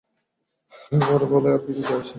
আগে 0.91 0.99
বা 0.99 1.05
পরে 1.09 1.25
বলায় 1.31 1.53
আর 1.53 1.61
কী 1.65 1.71
যায় 1.79 1.95
আসে। 1.95 2.09